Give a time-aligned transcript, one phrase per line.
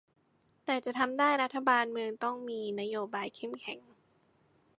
[0.65, 3.79] แต่จะทำได้ รัฐบาลเมืองต้องมีนโยบายเข้มแข็ง